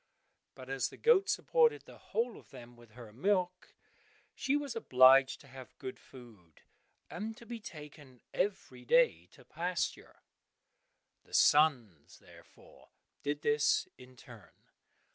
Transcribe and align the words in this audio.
But 0.55 0.67
as 0.67 0.89
the 0.89 0.97
goat 0.97 1.29
supported 1.29 1.83
the 1.85 1.99
whole 1.99 2.39
of 2.39 2.49
them 2.49 2.75
with 2.75 2.93
her 2.93 3.13
milk, 3.13 3.75
she 4.33 4.55
was 4.55 4.75
obliged 4.75 5.39
to 5.41 5.47
have 5.47 5.77
good 5.77 5.99
food, 5.99 6.63
and 7.07 7.37
to 7.37 7.45
be 7.45 7.59
taken 7.59 8.19
every 8.33 8.83
day 8.83 9.27
to 9.33 9.45
pasture. 9.45 10.23
The 11.23 11.35
sons, 11.35 12.17
therefore, 12.17 12.89
did 13.21 13.43
this, 13.43 13.87
in 13.95 14.15
turn. 14.15 14.71